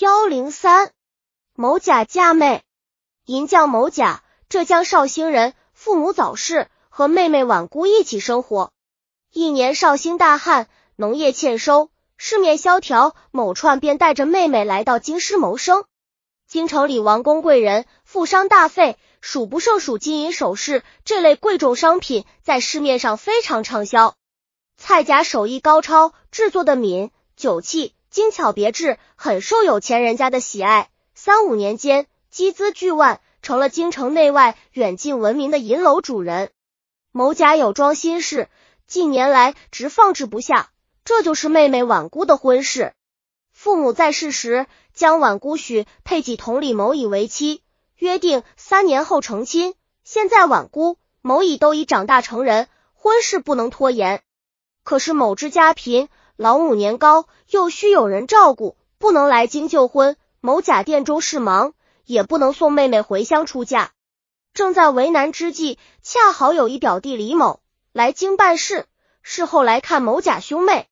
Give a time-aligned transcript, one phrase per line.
[0.00, 0.92] 幺零三，
[1.56, 2.62] 某甲嫁妹。
[3.24, 8.70] 银匠某甲，浙江绍兴人，父母早逝，和妹妹婉姑一起生活。
[9.32, 15.84] 一年绍兴大旱，农业欠收，市面萧条，某串便带着妹妹来到京师谋生。
[16.46, 24.14] 京城里王公贵人，富商大费，数不胜数金银首饰这类贵重商品，在市面上非常畅销。
[24.76, 27.96] 蔡家手艺高超，制作的皿酒器。
[28.18, 30.90] 精巧别致，很受有钱人家的喜爱。
[31.14, 36.50] 三五年间，积资巨万，成了京城内外远近闻名的银楼主人。
[37.12, 38.48] 某甲有桩心事，
[38.88, 40.70] 近年来直放置不下，
[41.04, 42.92] 这就是妹妹婉姑的婚事。
[43.52, 47.62] 父母在世时，将婉姑许配给同里某乙为妻，
[47.98, 49.76] 约定三年后成亲。
[50.02, 54.24] 现在婉姑、某乙都已长大成人，婚事不能拖延。
[54.82, 56.08] 可是某之家贫。
[56.38, 60.16] 老母年高，又需有人照顾，不能来京就婚。
[60.40, 61.74] 某甲店中事忙，
[62.04, 63.90] 也不能送妹妹回乡出嫁。
[64.54, 67.58] 正在为难之际，恰好有一表弟李某
[67.92, 68.86] 来京办事，
[69.20, 70.86] 事后来看某甲兄妹。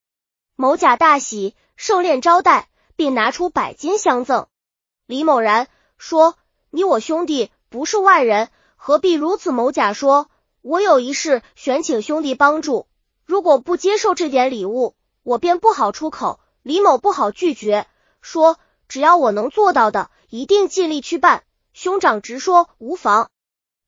[0.57, 4.49] 某甲大喜，盛宴招待，并拿出百金相赠。
[5.07, 6.35] 李某然说
[6.71, 10.29] ：“你我兄弟不是外人，何必如此？”某甲说
[10.61, 12.89] ：“我有一事，选请兄弟帮助。
[13.25, 14.96] 如果不接受这点礼物。”
[15.27, 17.89] 我便不好出口，李某不好拒绝，
[18.21, 21.43] 说只要我能做到的，一定尽力去办。
[21.73, 23.29] 兄长直说无妨。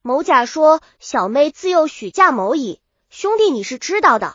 [0.02, 4.34] 某甲说：“小妹自幼许嫁某乙，兄弟你是知道的。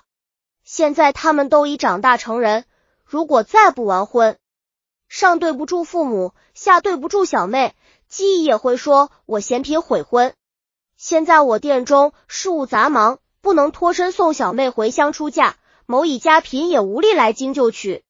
[0.63, 2.63] 现在他们都已长大成人，
[3.03, 4.37] 如果再不完婚，
[5.09, 7.75] 上对不住父母，下对不住小妹，
[8.07, 10.33] 姬姨也会说我嫌贫悔婚。
[10.95, 18.03] 现在我店中事务杂忙，不能脱身送小妹回乡出嫁。”某乙家贫，也无力来京就娶，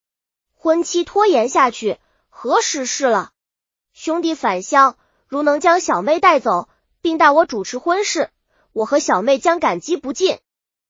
[0.54, 1.98] 婚期拖延下去，
[2.30, 3.32] 何时是了？
[3.94, 6.70] 兄弟返乡，如能将小妹带走，
[7.02, 8.30] 并代我主持婚事，
[8.74, 10.40] 我和小妹将感激不尽。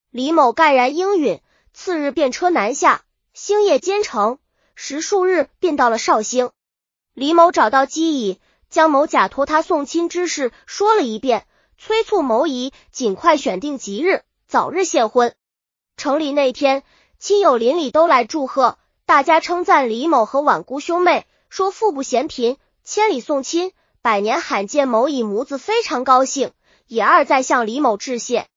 [0.09, 1.41] 李某盖然应允，
[1.73, 3.03] 次日便车南下，
[3.33, 4.39] 星夜兼程，
[4.75, 6.51] 十数日便到了绍兴。
[7.13, 11.47] 李某找到姬乙，将某甲托他送亲之事说了一遍，
[11.77, 15.33] 催促某乙尽快选定吉日，早日献婚。
[16.03, 16.83] 城里那天，
[17.17, 23.71] 亲友邻里都来祝贺，大家称赞李某和婉姑兄妹，说父不嫌贫，千里送亲，
[24.01, 24.89] 百年罕见。
[24.89, 26.51] 某乙母子非常高兴，
[26.87, 28.47] 也二再向李某致谢。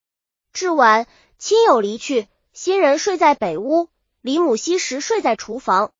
[0.52, 1.06] 至晚，
[1.38, 3.90] 亲友离去，新人睡在北屋，
[4.22, 5.92] 李母惜时睡在厨房。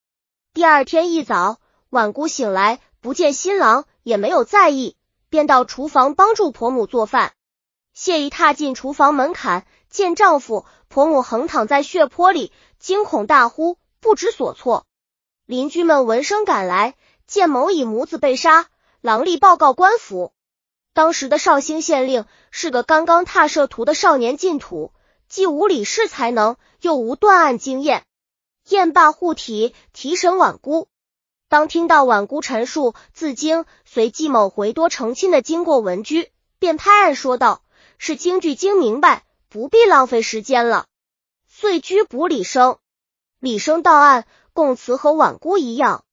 [0.53, 1.59] 第二天一早，
[1.89, 4.97] 婉姑醒来，不见新郎，也没有在意，
[5.29, 7.31] 便到厨房帮助婆母做饭。
[7.99, 10.67] 谢一踏进厨房门槛，见丈夫。
[10.87, 14.85] 婆母横躺在血泊里，惊恐大呼，不知所措。
[15.47, 16.93] 邻居们闻声赶来，
[17.25, 18.67] 见某乙母子被杀，
[19.01, 20.31] 狼立报告官府。
[20.93, 24.91] 当时的绍兴县令是个刚刚踏涉途的少年进土，
[25.27, 28.03] 既无理事才能，又无断案经验。
[28.69, 30.87] 验罢护体，提审婉姑。
[31.49, 37.63] 当听到婉姑陈述自经随季某回多成亲的经过文居，便拍案说道
[37.97, 40.87] ：“是京剧精明白。”不必浪费时间了，
[41.47, 42.79] 遂拘捕李生。
[43.39, 46.03] 李生到案，供词和婉姑一样。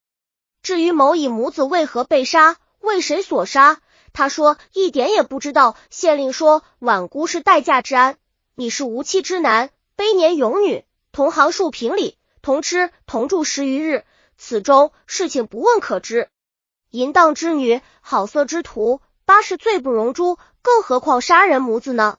[0.62, 3.80] 至于某乙母子为何被杀，为谁所杀，
[4.12, 5.76] 他说一点也不知道。
[5.90, 8.18] 县令说婉姑是待嫁之安，
[8.54, 14.04] 你是无妻之男，悲年勇女，同行数平里，同吃同住十余日，
[14.38, 16.30] 此中事情不问可知。
[16.90, 22.16] 淫荡之女，好色之徒，八是罪不容诛，更何况杀人母子呢？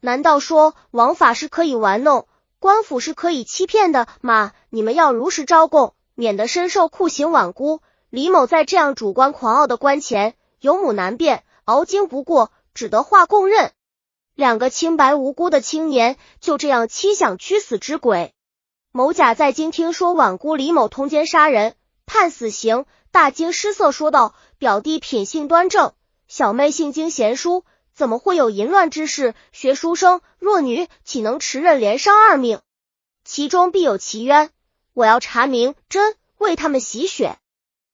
[0.00, 2.26] 难道说王法是可以玩弄，
[2.58, 4.52] 官府是可以欺骗的吗？
[4.70, 7.28] 你们要如实招供，免得身受酷刑。
[7.28, 7.80] 罔孤
[8.10, 13.70] 李某在这样主观狂傲的官前，有母难辨，熬经不过，只得画供认。
[14.34, 18.34] 两个清白无辜的青年就这样欺享屈死之鬼。
[18.90, 25.92] 某甲在京听说罔孤李某通奸杀人，判死刑，大惊失色，说道：“表弟品性端正，
[26.26, 27.62] 小妹性经贤淑。”
[27.96, 29.34] 怎么会有淫乱之事？
[29.52, 32.60] 学书生弱女岂能持刃连伤二命？
[33.24, 34.50] 其中必有其冤，
[34.92, 37.38] 我要查明真，为他们洗血。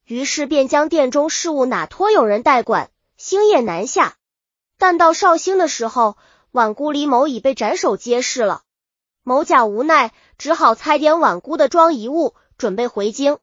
[0.05, 4.17] 于是便将殿中事务哪托有人代管，星夜南下。
[4.77, 6.17] 但到绍兴的时候，
[6.51, 8.63] 婉姑李某已被斩首揭示了。
[9.23, 13.39] 某甲无奈，只好猜点婉姑的装遗物，准备回京。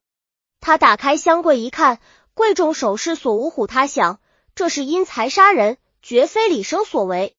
[0.60, 2.00] 他打开箱柜一看，
[2.34, 4.20] 贵重首饰锁无虎他想，
[4.56, 5.78] 这是因财杀人。
[6.02, 7.36] 绝非李生所为。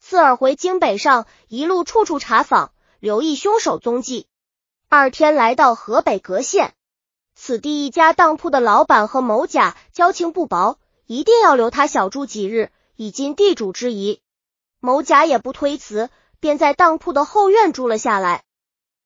[0.00, 4.26] 次尔回京北上，一路处处查访，留意凶手踪迹。
[4.88, 6.74] 二天来到河北葛县，
[7.34, 14.20] 此地一家当铺的老板和某甲交情不薄，一定要留他小住几日，以尽地主之谊。
[14.78, 18.44] 某甲也不推辞，便在当铺的后院住了下来。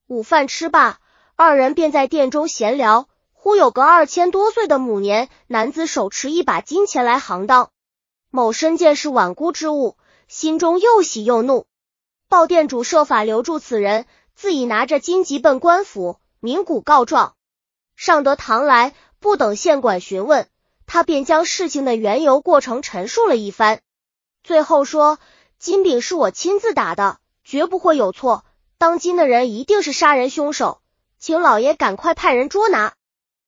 [0.06, 0.99] 午饭吃罢，
[1.37, 3.08] 二人便在店中闲聊。
[3.32, 7.70] 忽有个二千多岁的母年男子手持一把金钱来行当，
[8.32, 9.97] 某身见是晚姑之物，
[10.29, 11.67] 心中又喜又怒，
[12.29, 14.06] 报店主设法留住此人，
[14.37, 17.35] 自己拿着金急奔官府，鸣鼓告状。
[17.97, 20.47] 上得堂来，不等县管询问，
[20.87, 23.81] 他便将事情的缘由过程陈述了一番，
[24.44, 25.19] 最后说
[25.59, 28.44] ：“金饼是我亲自打的，绝不会有错。
[28.79, 30.81] 当今的人一定是杀人凶手，
[31.19, 32.94] 请老爷赶快派人捉拿。”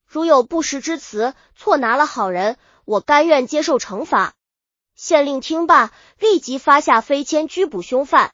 [0.05, 4.35] 如有不实之词，错拿了好人，我甘愿接受惩罚。
[4.95, 8.33] 县令听罢，立即发下飞签拘捕凶犯。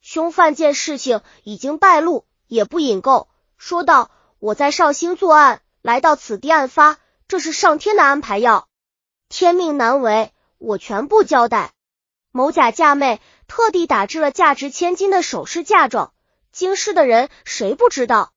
[0.00, 4.10] 凶犯见事情已经败露，也不引咎，说道
[4.40, 6.98] ：“我在绍兴作案，来到此地案发，
[7.28, 8.68] 这是上天的安排，要
[9.28, 11.72] 天命难违，我全部交代。”
[12.32, 16.14] 某甲嫁妹特地打制了价值千金的首饰嫁妆，
[16.52, 18.32] 京师的人谁不知道？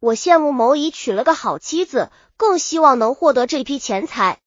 [0.00, 4.40] 我羡慕某乙娶了个好妻子，更希望能获得这批钱财，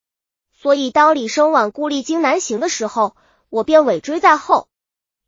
[0.62, 3.16] 所以当李生晚孤立京南行的时候，
[3.50, 4.68] 我便尾追在后。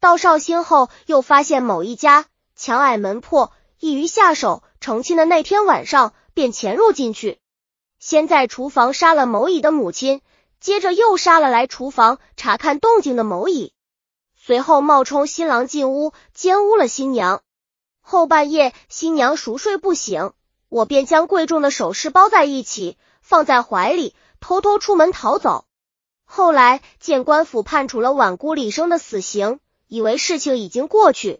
[0.02, 4.62] 到绍兴后，又发现某一家墙矮门破，易于下手。
[4.82, 7.40] 成亲的那天晚上，便潜入进去，
[8.00, 10.22] 先在厨房杀了某乙的母亲，
[10.60, 13.74] 接着又杀了来厨房查看动静的某乙，
[14.36, 17.42] 随后冒充新郎进屋奸污了新娘。
[18.02, 20.34] 后半夜，新娘熟睡不醒，
[20.68, 25.66] 我便将贵重的首饰包在一起，放在怀里，偷偷出门逃走。
[26.26, 31.40] 后来见官府判处了晚姑李生的死刑，以为事情已经过去，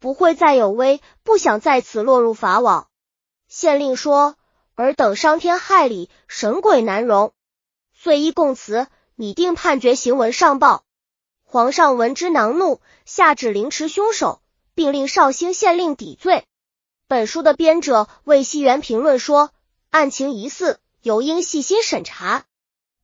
[0.00, 2.88] 不会再有危，不想在此落入法网。
[3.46, 4.36] 县令说
[4.74, 7.32] ：“尔等伤天害理，神鬼难容。”
[7.94, 10.82] 遂依供词，拟定判决行文上报。
[11.44, 14.40] 皇上闻之恼怒，下旨凌迟凶手。
[14.74, 16.46] 并令绍兴县令抵罪。
[17.06, 19.50] 本书的编者魏熙元评论说，
[19.90, 22.44] 案情疑似，尤应细心审查。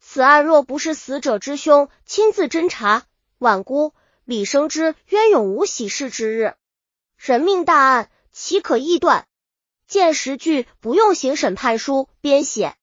[0.00, 3.04] 此案若不是死者之兄亲自侦查，
[3.38, 3.92] 晚姑
[4.24, 6.54] 李生之冤永无喜事之日。
[7.16, 9.26] 人命大案，岂可臆断？
[9.86, 12.74] 见实据不用刑审判书编写。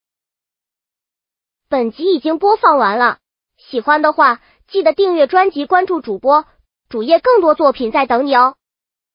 [1.69, 3.19] 本集已经播放完了，
[3.57, 6.45] 喜欢的话记得订阅专辑，关注主播
[6.89, 8.57] 主页，更多作品在等你哦。